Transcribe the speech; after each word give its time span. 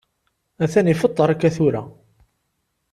Atan 0.63 0.91
ifeṭṭer 0.93 1.27
akka 1.29 1.49
tura. 1.55 1.81